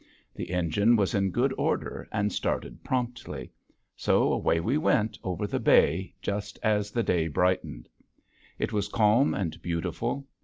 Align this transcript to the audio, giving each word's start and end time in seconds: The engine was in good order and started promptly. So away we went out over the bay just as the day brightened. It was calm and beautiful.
The 0.33 0.49
engine 0.49 0.95
was 0.95 1.13
in 1.13 1.29
good 1.29 1.53
order 1.59 2.09
and 2.11 2.33
started 2.33 2.83
promptly. 2.83 3.51
So 3.95 4.33
away 4.33 4.59
we 4.59 4.75
went 4.75 5.19
out 5.19 5.19
over 5.23 5.45
the 5.45 5.59
bay 5.59 6.15
just 6.23 6.57
as 6.63 6.89
the 6.89 7.03
day 7.03 7.27
brightened. 7.27 7.87
It 8.57 8.73
was 8.73 8.87
calm 8.87 9.35
and 9.35 9.61
beautiful. 9.61 10.25